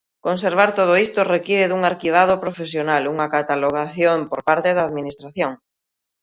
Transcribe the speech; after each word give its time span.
Conservar 0.27 0.69
todo 0.79 0.93
iso 1.05 1.21
require 1.35 1.65
dun 1.67 1.81
arquivado 1.91 2.35
profesional, 2.45 3.03
unha 3.13 3.31
catalogación 3.35 4.17
por 4.31 4.41
parte 4.49 4.69
da 4.73 4.83
Administración. 4.89 5.51